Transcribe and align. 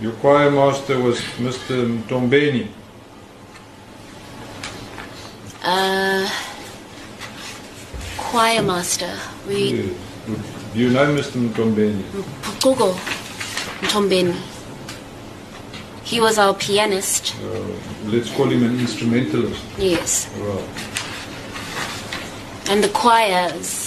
Your 0.00 0.12
choir 0.12 0.50
master 0.50 1.00
was 1.00 1.20
Mr. 1.38 1.98
Tombeni. 2.08 2.68
Uh, 5.62 6.28
choir 8.18 8.62
master. 8.62 9.16
We. 9.46 9.94
Do 10.74 10.80
you 10.80 10.90
know 10.90 11.06
Mr. 11.14 11.48
Tombeni? 11.50 12.02
Google 12.60 12.94
Tombeni. 13.92 14.36
He 16.02 16.20
was 16.20 16.38
our 16.38 16.54
pianist. 16.54 17.34
Uh, 17.42 17.60
let's 18.06 18.30
call 18.34 18.50
him 18.50 18.62
an 18.64 18.78
instrumentalist. 18.80 19.62
Yes. 19.78 20.28
Right. 20.38 20.68
And 22.68 22.82
the 22.82 22.88
choirs. 22.90 23.83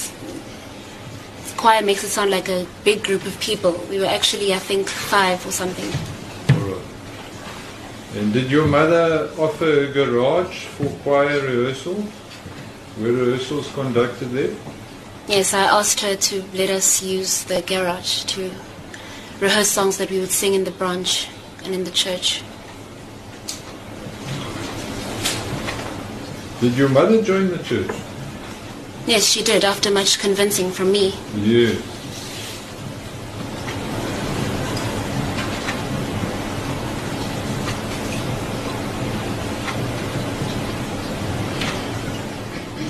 Choir 1.58 1.82
makes 1.82 2.04
it 2.04 2.10
sound 2.10 2.30
like 2.30 2.50
a 2.50 2.68
big 2.84 3.04
group 3.04 3.26
of 3.26 3.40
people. 3.40 3.72
We 3.90 4.00
were 4.00 4.06
actually, 4.06 4.54
I 4.54 4.60
think, 4.60 4.88
five 4.88 5.44
or 5.44 5.52
something. 5.52 5.90
Right. 6.62 6.82
And 8.16 8.32
did 8.32 8.52
your 8.52 8.68
mother 8.68 9.32
offer 9.40 9.86
a 9.86 9.92
garage 9.92 10.66
for 10.66 10.88
choir 11.02 11.42
rehearsal? 11.42 11.96
Were 13.00 13.12
rehearsals 13.12 13.72
conducted 13.74 14.28
there? 14.28 14.56
Yes, 15.28 15.56
I 15.56 15.64
asked 15.64 16.00
her 16.02 16.16
to 16.16 16.44
let 16.54 16.70
us 16.70 17.02
use 17.02 17.44
the 17.46 17.64
garage 17.64 18.24
to 18.26 18.52
rehearse 19.40 19.70
songs 19.70 19.98
that 19.98 20.12
we 20.12 20.20
would 20.20 20.32
sing 20.32 20.54
in 20.54 20.64
the 20.64 20.72
branch 20.72 21.28
and 21.66 21.74
in 21.74 21.84
the 21.84 21.92
church. 21.92 22.44
Did 26.62 26.78
your 26.78 26.90
mother 26.90 27.22
join 27.22 27.50
the 27.50 27.64
church? 27.64 27.92
Yes, 29.08 29.26
she 29.26 29.42
did, 29.42 29.64
after 29.64 29.90
much 29.90 30.20
convincing 30.20 30.70
from 30.70 30.92
me. 30.92 31.16
Yes. 31.38 31.82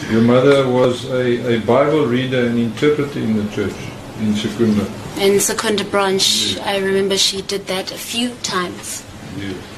Your 0.10 0.24
mother 0.24 0.68
was 0.68 1.06
a, 1.12 1.58
a 1.58 1.60
Bible 1.60 2.08
reader 2.08 2.48
and 2.48 2.58
interpreter 2.58 3.20
in 3.20 3.38
the 3.38 3.52
church 3.54 3.76
in 4.20 4.34
Secunda. 4.34 4.92
In 5.20 5.40
Secunda 5.40 5.84
branch, 5.84 6.58
I 6.62 6.80
remember 6.80 7.16
she 7.16 7.44
did 7.44 7.68
that 7.68 7.92
a 7.92 7.98
few 7.98 8.32
times. 8.42 9.06
Yes. 9.38 9.77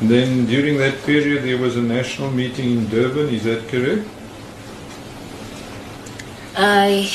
Then 0.00 0.46
during 0.46 0.78
that 0.78 1.02
period 1.04 1.44
there 1.44 1.58
was 1.58 1.76
a 1.76 1.82
national 1.82 2.30
meeting 2.30 2.70
in 2.70 2.88
Durban, 2.88 3.28
is 3.28 3.44
that 3.44 3.68
correct? 3.68 4.08
I, 6.56 7.10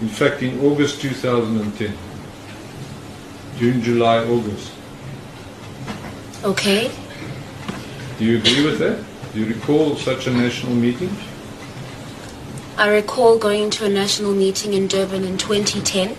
In 0.00 0.08
fact 0.08 0.42
in 0.42 0.58
August 0.60 1.00
2010. 1.00 1.96
June, 3.58 3.82
July, 3.82 4.24
August. 4.24 4.72
okay. 6.42 6.90
Do 8.18 8.24
you 8.24 8.38
agree 8.38 8.64
with 8.64 8.78
that? 8.80 9.04
Do 9.32 9.40
you 9.40 9.46
recall 9.54 9.96
such 9.96 10.26
a 10.26 10.30
national 10.32 10.74
meeting? 10.74 11.14
I 12.76 12.88
recall 12.88 13.38
going 13.38 13.70
to 13.70 13.84
a 13.84 13.88
national 13.88 14.32
meeting 14.32 14.72
in 14.72 14.88
Durban 14.88 15.24
in 15.24 15.38
2010 15.38 16.16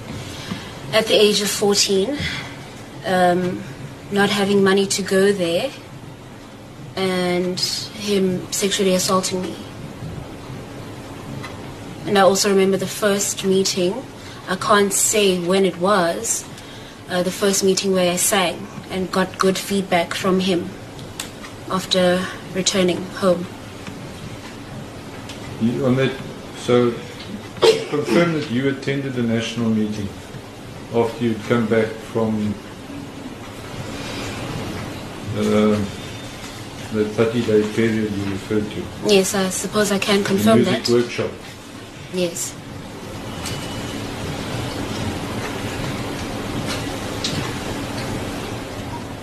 at 0.93 1.07
the 1.07 1.15
age 1.15 1.41
of 1.41 1.49
14, 1.49 2.17
um, 3.05 3.63
not 4.13 4.29
having 4.29 4.63
money 4.63 4.85
to 4.87 5.01
go 5.01 5.33
there, 5.33 5.71
and 6.95 7.59
him 7.59 8.51
sexually 8.51 8.93
assaulting 8.93 9.41
me. 9.41 9.55
And 12.05 12.17
I 12.17 12.21
also 12.21 12.49
remember 12.49 12.77
the 12.77 12.87
first 12.87 13.43
meeting, 13.43 14.03
I 14.47 14.55
can't 14.55 14.93
say 14.93 15.39
when 15.39 15.65
it 15.65 15.77
was, 15.77 16.45
uh, 17.09 17.23
the 17.23 17.31
first 17.31 17.63
meeting 17.63 17.91
where 17.91 18.11
I 18.11 18.17
sang 18.17 18.67
and 18.91 19.11
got 19.11 19.39
good 19.39 19.57
feedback 19.57 20.13
from 20.13 20.41
him 20.41 20.69
after 21.71 22.25
returning 22.53 23.03
home. 23.21 23.47
You, 25.61 25.85
on 25.85 25.95
that, 25.95 26.11
so 26.57 26.91
confirm 27.89 28.33
that 28.33 28.51
you 28.51 28.69
attended 28.69 29.13
the 29.13 29.23
national 29.23 29.69
meeting 29.69 30.09
after 30.93 31.23
you'd 31.23 31.41
come 31.43 31.65
back 31.65 31.87
from 31.87 32.52
uh, 35.35 35.85
the 36.93 37.03
30-day 37.05 37.73
period 37.73 38.11
you 38.11 38.23
referred 38.31 38.69
to. 38.71 38.83
Yes, 39.13 39.33
I 39.33 39.49
suppose 39.49 39.91
I 39.91 39.99
can 39.99 40.19
the 40.19 40.25
confirm 40.27 40.63
music 40.63 40.83
that. 40.83 40.93
workshop. 40.93 41.31
Yes. 42.13 42.53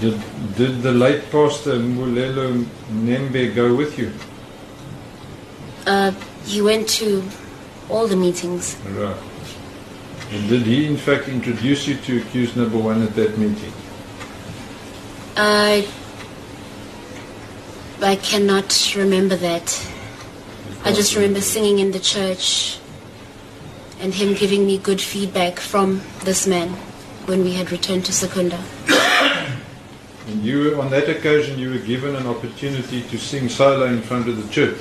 Did, 0.01 0.19
did 0.57 0.83
the 0.83 0.93
late 0.93 1.31
pastor 1.31 1.75
Mulelo 1.79 2.65
Nembe 2.91 3.55
go 3.55 3.75
with 3.75 3.99
you? 3.99 4.11
Uh, 5.87 6.13
he 6.47 6.63
went 6.63 6.89
to 6.89 7.23
all 7.91 8.07
the 8.07 8.17
meetings. 8.17 8.77
Right. 8.97 9.17
And 10.31 10.49
did 10.49 10.63
he 10.63 10.87
in 10.87 10.97
fact 10.97 11.29
introduce 11.29 11.87
you 11.87 11.97
to 11.97 12.19
accused 12.23 12.57
number 12.57 12.79
one 12.79 13.03
at 13.03 13.15
that 13.17 13.37
meeting? 13.37 13.73
I 15.37 15.87
I 18.03 18.17
cannot 18.17 18.95
remember 18.97 19.37
that. 19.37 19.87
I 20.85 20.93
just 20.93 21.15
remember 21.15 21.41
singing 21.41 21.79
in 21.79 21.91
the 21.93 22.01
church 22.01 22.79
and 24.01 24.15
him 24.15 24.35
giving 24.35 24.65
me 24.65 24.79
good 24.79 25.01
feedback 25.01 25.59
from 25.61 26.01
this 26.25 26.47
man 26.47 26.69
when 27.27 27.45
we 27.45 27.53
had 27.55 27.71
returned 27.71 28.05
to 28.07 28.13
Secunda. 28.13 28.59
And 30.27 30.45
you, 30.45 30.59
were- 30.63 30.81
on 30.81 30.91
that 30.91 31.09
occasion, 31.09 31.59
you 31.59 31.71
were 31.71 31.79
given 31.79 32.15
an 32.15 32.27
opportunity 32.29 33.03
to 33.03 33.19
sing 33.19 33.49
solo 33.49 33.87
in 33.87 34.01
front 34.01 34.29
of 34.29 34.37
the 34.41 34.49
church. 34.53 34.79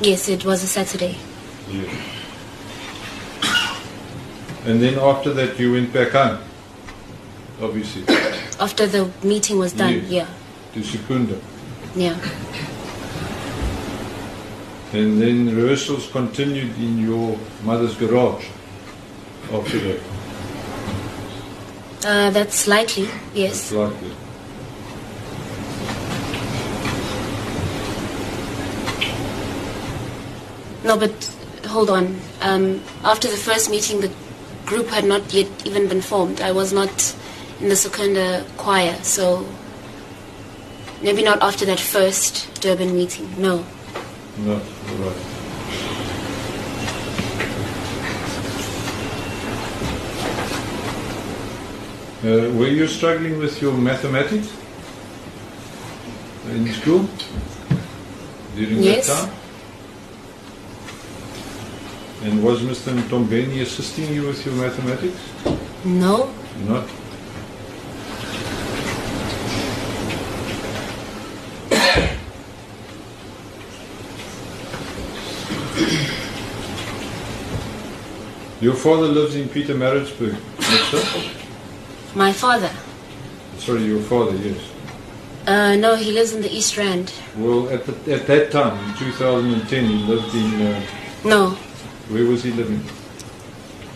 Yes, 0.00 0.28
it 0.28 0.44
was 0.44 0.64
a 0.64 0.66
Saturday. 0.66 1.16
Yes. 1.70 1.94
And 4.64 4.82
then 4.82 4.98
after 4.98 5.32
that, 5.34 5.56
you 5.58 5.72
went 5.72 5.92
back 5.92 6.10
home, 6.10 6.38
obviously, 7.62 8.02
After 8.58 8.86
the 8.88 9.08
meeting 9.22 9.58
was 9.60 9.72
done, 9.72 9.94
Yes. 9.94 10.10
yeah. 10.10 10.26
to 10.74 10.82
Secunda. 10.82 11.38
Yeah. 11.94 12.18
And 14.92 15.20
then 15.20 15.54
rehearsals 15.54 16.10
continued 16.10 16.76
in 16.78 16.98
your 16.98 17.38
mother's 17.62 17.94
garage 17.96 18.46
after 19.52 19.78
that. 19.80 20.00
Uh, 22.04 22.30
that's 22.30 22.66
likely, 22.66 23.08
yes. 23.34 23.72
likely. 23.72 24.12
No, 30.84 30.96
but 30.96 31.12
hold 31.66 31.90
on. 31.90 32.18
Um, 32.40 32.80
after 33.04 33.28
the 33.28 33.36
first 33.36 33.70
meeting, 33.70 34.00
the 34.00 34.10
group 34.64 34.86
had 34.86 35.04
not 35.04 35.34
yet 35.34 35.48
even 35.66 35.88
been 35.88 36.00
formed. 36.00 36.40
I 36.40 36.52
was 36.52 36.72
not 36.72 37.14
in 37.60 37.68
the 37.68 37.76
Secunda 37.76 38.46
choir, 38.56 38.94
so 39.02 39.46
maybe 41.02 41.22
not 41.22 41.40
after 41.42 41.64
that 41.66 41.80
first 41.80 42.60
Durban 42.60 42.94
meeting. 42.94 43.28
No. 43.38 43.64
No, 44.38 44.54
all 44.54 44.96
right. 45.04 45.16
Uh, 52.24 52.50
were 52.58 52.66
you 52.66 52.88
struggling 52.88 53.38
with 53.38 53.62
your 53.62 53.72
mathematics 53.72 54.48
in 56.50 56.66
school 56.72 57.06
during 58.56 58.82
Yes. 58.82 59.06
that 59.06 59.20
time? 59.28 59.34
And 62.24 62.42
was 62.42 62.60
Mr. 62.62 62.90
Tombeni 63.08 63.60
assisting 63.62 64.12
you 64.12 64.26
with 64.26 64.44
your 64.44 64.56
mathematics? 64.56 65.20
No. 65.84 66.28
Not? 66.66 66.88
Your 78.60 78.74
father 78.74 79.06
lives 79.06 79.36
in 79.36 79.48
Pietermaritzburg? 79.48 80.36
My 82.16 82.32
father. 82.32 82.70
Sorry, 83.58 83.84
your 83.84 84.00
father, 84.00 84.34
yes. 84.36 84.58
Uh, 85.46 85.76
no, 85.76 85.94
he 85.94 86.10
lives 86.12 86.32
in 86.32 86.42
the 86.42 86.50
East 86.50 86.76
Rand. 86.76 87.12
Well, 87.36 87.68
at, 87.70 87.84
the, 87.86 88.14
at 88.14 88.26
that 88.26 88.50
time, 88.50 88.76
in 88.88 88.94
2010, 88.96 89.84
he 89.84 89.94
lived 90.04 90.34
in, 90.34 90.62
uh, 90.66 90.82
No, 91.24 91.50
where 92.08 92.24
was 92.24 92.42
he 92.42 92.50
living? 92.50 92.82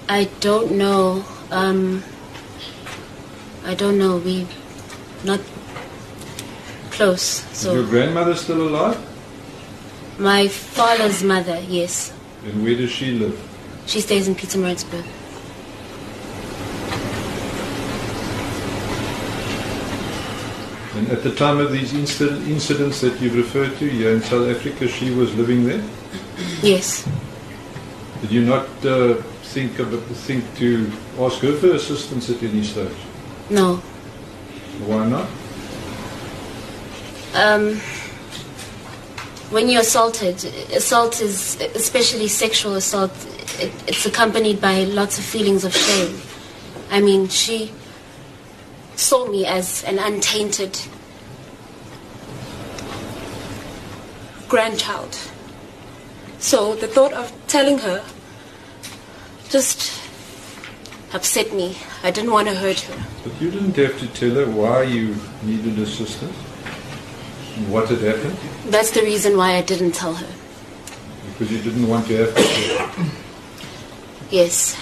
I 0.08 0.28
don't 0.40 0.73
know. 0.73 1.25
Um, 1.50 2.02
I 3.64 3.75
don't 3.75 3.99
know. 3.99 4.19
We 4.19 4.46
not 5.25 5.40
close. 6.90 7.44
Is 7.52 7.64
your 7.64 7.85
So 7.85 7.90
grandmother 7.90 8.35
still 8.35 8.69
alive? 8.69 8.99
My 10.19 10.49
father's 10.49 11.23
mother, 11.23 11.61
yes. 11.69 12.12
And 12.44 12.62
where 12.62 12.76
does 12.76 12.91
she 12.91 13.12
live? 13.12 13.41
She 13.87 14.00
stays 14.00 14.29
in 14.29 14.35
Pietermaritzburg. 14.35 15.05
And 20.94 21.11
at 21.11 21.23
the 21.23 21.35
time 21.35 21.59
of 21.59 21.73
these 21.73 21.94
incident, 21.94 22.47
incidents 22.47 23.00
that 23.00 23.20
you've 23.20 23.35
referred 23.35 23.76
to 23.79 23.88
here 23.88 24.11
in 24.12 24.20
South 24.23 24.49
Africa, 24.49 24.87
she 24.87 25.11
was 25.11 25.35
living 25.35 25.64
there? 25.67 25.82
Yes. 26.62 27.09
Did 28.20 28.31
you 28.31 28.44
not 28.44 28.69
uh, 28.85 29.14
think 29.43 29.81
of 29.81 30.05
think 30.19 30.44
to 30.59 30.91
ask 31.19 31.41
her 31.41 31.55
for 31.56 31.73
assistance 31.73 32.31
at 32.31 32.41
any 32.43 32.62
stage? 32.62 32.97
No. 33.50 33.76
Why 34.87 35.06
not? 35.06 35.29
Um, 37.35 37.81
when 39.52 39.69
you're 39.69 39.82
assaulted, 39.82 40.43
assault 40.72 41.20
is, 41.20 41.60
especially 41.75 42.26
sexual 42.26 42.75
assault, 42.75 43.12
it, 43.60 43.70
it's 43.87 44.06
accompanied 44.06 44.60
by 44.62 44.84
lots 44.84 45.19
of 45.19 45.25
feelings 45.25 45.64
of 45.64 45.75
shame. 45.76 46.19
I 46.90 47.00
mean, 47.00 47.28
she 47.28 47.70
saw 48.96 49.28
me 49.28 49.44
as 49.44 49.84
an 49.84 49.99
untainted 49.99 50.78
grandchild. 54.49 55.19
So 56.38 56.75
the 56.75 56.88
thought 56.88 57.12
of 57.12 57.31
telling 57.46 57.78
her 57.78 58.02
just 59.50 60.00
upset 61.12 61.52
me. 61.52 61.76
I 62.02 62.10
didn't 62.10 62.31
want 62.31 62.49
to 62.49 62.54
hurt 62.54 62.81
her. 62.81 63.04
But 63.22 63.38
you 63.40 63.50
didn't 63.50 63.76
have 63.76 63.99
to 64.00 64.06
tell 64.08 64.34
her 64.34 64.46
why 64.50 64.84
you 64.84 65.14
needed 65.43 65.78
assistance 65.78 66.34
what 67.69 67.88
had 67.88 68.00
happened 68.00 68.37
That's 68.70 68.90
the 68.93 69.02
reason 69.02 69.37
why 69.37 69.56
I 69.56 69.62
didn't 69.62 69.93
tell 69.93 70.14
her. 70.14 70.26
because 71.32 71.50
you 71.52 71.60
didn't 71.62 71.87
want 71.88 72.06
to 72.06 72.16
have 72.16 72.34
to 72.34 72.43
tell 72.43 72.87
her. 72.88 73.10
Yes. 74.31 74.75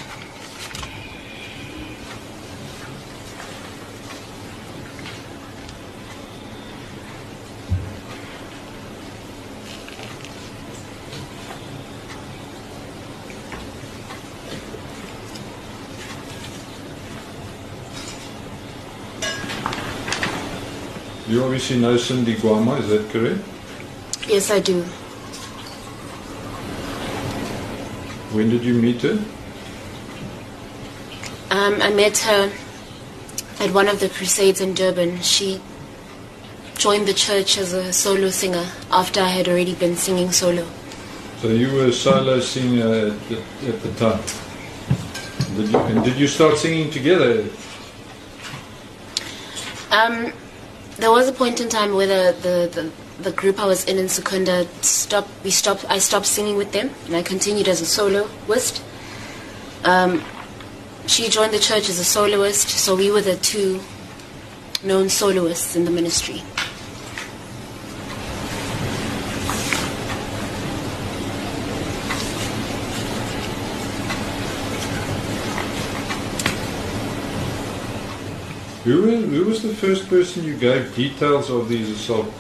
You 21.31 21.45
obviously 21.45 21.79
know 21.79 21.97
Cindy 21.97 22.35
Guama, 22.35 22.81
is 22.81 22.89
that 22.89 23.09
correct? 23.11 23.39
Yes, 24.27 24.51
I 24.51 24.59
do. 24.59 24.83
When 28.35 28.51
did 28.51 28.65
you 28.65 28.75
meet 28.75 29.01
her? 29.03 29.17
Um, 31.53 31.81
I 31.81 31.91
met 31.91 32.19
her 32.19 32.51
at 33.61 33.71
one 33.73 33.87
of 33.87 34.01
the 34.01 34.09
crusades 34.09 34.61
in 34.61 34.75
Durban. 34.75 35.21
She 35.21 35.61
joined 36.75 37.07
the 37.07 37.15
church 37.15 37.59
as 37.59 37.75
a 37.75 37.93
solo 37.93 38.31
singer 38.31 38.67
after 38.91 39.21
I 39.21 39.29
had 39.29 39.47
already 39.47 39.77
been 39.77 39.95
singing 39.95 40.33
solo. 40.33 40.67
So 41.43 41.47
you 41.47 41.73
were 41.73 41.87
a 41.87 41.93
solo 41.93 42.41
singer 42.41 43.07
at 43.07 43.29
the, 43.29 43.43
at 43.69 43.81
the 43.83 43.93
time. 44.01 44.21
Did 45.57 45.71
you, 45.71 45.79
and 45.79 46.05
did 46.05 46.17
you 46.17 46.27
start 46.27 46.59
singing 46.59 46.91
together? 46.91 47.45
Um, 49.93 50.33
there 51.01 51.11
was 51.11 51.29
a 51.29 51.33
point 51.33 51.61
in 51.61 51.69
time 51.69 51.95
where 51.95 52.07
the, 52.07 52.37
the, 52.43 52.83
the, 52.83 53.31
the 53.31 53.33
group 53.33 53.59
I 53.59 53.67
was 53.67 53.85
in 53.87 53.99
in 53.99 54.09
Secunda 54.09 54.67
stopped. 54.83 55.31
We 55.43 55.51
stopped. 55.51 55.85
I 55.89 55.99
stopped 55.99 56.27
singing 56.27 56.57
with 56.57 56.73
them, 56.73 56.91
and 57.07 57.17
I 57.17 57.23
continued 57.23 57.69
as 57.69 57.81
a 57.81 57.87
soloist. 57.87 58.83
Um, 59.85 60.23
she 61.07 61.29
joined 61.29 61.53
the 61.53 61.59
church 61.59 61.89
as 61.89 61.99
a 61.99 62.05
soloist, 62.05 62.69
so 62.69 62.95
we 62.95 63.11
were 63.11 63.23
the 63.23 63.37
two 63.37 63.81
known 64.85 65.09
soloists 65.09 65.75
in 65.75 65.85
the 65.85 65.91
ministry. 65.91 66.43
Who, 78.85 79.03
wa- 79.03 79.27
who 79.29 79.45
was 79.45 79.63
the 79.63 79.75
first 79.75 80.09
person 80.09 80.45
you 80.45 80.57
gave 80.57 80.95
details 80.95 81.51
of 81.51 81.69
these 81.69 81.91
assault, 81.91 82.33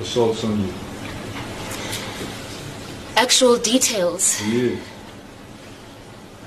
assaults 0.00 0.42
on 0.42 0.58
you? 0.60 0.72
Actual 3.16 3.56
details. 3.58 4.42
Yes. 4.46 4.82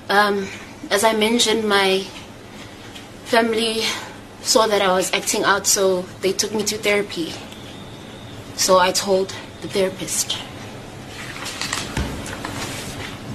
Um, 0.09 0.47
as 0.89 1.05
I 1.05 1.13
mentioned, 1.13 1.67
my 1.67 2.05
family 3.23 3.83
saw 4.41 4.67
that 4.67 4.81
I 4.81 4.91
was 4.91 5.13
acting 5.13 5.43
out, 5.45 5.65
so 5.65 6.01
they 6.21 6.33
took 6.33 6.53
me 6.53 6.63
to 6.63 6.77
therapy. 6.77 7.31
So 8.55 8.79
I 8.79 8.91
told 8.91 9.33
the 9.61 9.69
therapist. 9.69 10.33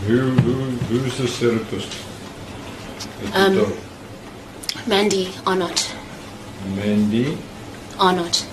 Who, 0.06 0.20
who, 0.30 0.52
who's 0.88 1.16
this 1.16 1.38
therapist? 1.38 2.04
Um? 3.34 3.72
Mandy 4.86 5.34
Arnott. 5.44 5.92
Mandy. 6.76 7.36
Arnott. 7.98 8.46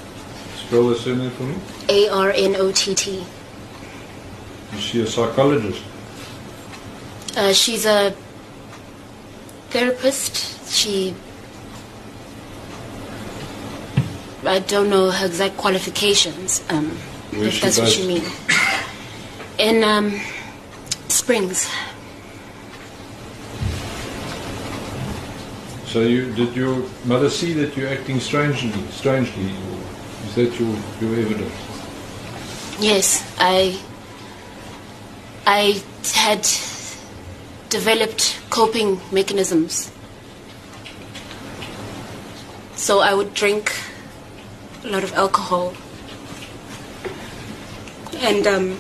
Spell 0.56 0.88
the 0.90 0.96
surname 0.96 1.30
for 1.32 1.44
me. 1.44 1.56
A 1.90 2.10
R 2.10 2.32
N 2.32 2.56
O 2.56 2.72
T 2.72 2.96
T. 2.96 3.24
Is 4.74 4.80
she 4.82 5.02
a 5.02 5.08
psychologist? 5.08 5.84
Uh, 7.38 7.54
she's 7.54 7.86
a 7.86 8.16
therapist. 9.70 10.72
She. 10.72 11.14
I 14.44 14.60
don't 14.60 14.90
know 14.90 15.12
her 15.12 15.28
exact 15.28 15.56
qualifications, 15.58 16.64
um, 16.70 16.98
if 17.32 17.62
that's 17.62 17.80
what 17.80 17.98
you 17.98 18.08
mean. 18.08 18.24
In 19.58 19.84
um, 19.84 20.20
Springs. 21.08 21.70
So 25.94 26.02
you 26.02 26.34
did 26.34 26.56
your 26.56 26.84
mother 27.06 27.30
see 27.30 27.54
that 27.54 27.78
you're 27.78 27.88
acting 27.88 28.20
strangely? 28.20 28.72
Strangely, 28.90 29.54
is 30.26 30.34
that 30.34 30.60
your 30.60 30.76
your 31.00 31.14
evidence? 31.24 31.54
Yes, 32.80 33.22
I. 33.38 33.80
I 35.46 35.84
had 36.16 36.50
developed 37.70 38.40
coping 38.50 39.00
mechanisms. 39.12 39.92
So 42.76 43.02
I 43.02 43.14
would 43.14 43.36
drink 43.36 43.72
a 44.84 44.88
lot 44.88 45.04
of 45.04 45.14
alcohol. 45.14 45.76
And 48.18 48.48
um, 48.48 48.80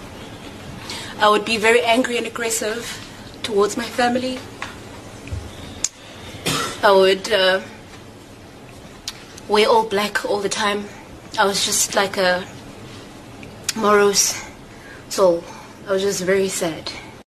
I 1.19 1.29
would 1.29 1.45
be 1.45 1.57
very 1.57 1.81
angry 1.81 2.17
and 2.17 2.25
aggressive 2.25 2.89
towards 3.43 3.77
my 3.77 3.85
family. 3.85 4.39
I 6.83 6.91
would 6.91 7.31
uh, 7.31 7.61
wear 9.47 9.69
all 9.69 9.87
black 9.87 10.25
all 10.25 10.41
the 10.41 10.49
time. 10.49 10.83
I 11.39 11.45
was 11.45 11.65
just 11.65 11.95
like 11.95 12.17
a 12.17 12.45
morose 13.73 14.43
soul. 15.07 15.45
I 15.87 15.93
was 15.93 16.01
just 16.01 16.23
very 16.23 16.49
sad. 16.49 16.91